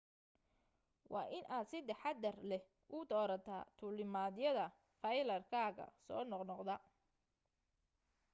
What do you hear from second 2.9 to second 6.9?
u doorataa duulimaadyada flyer-kaaga soo noqnoqda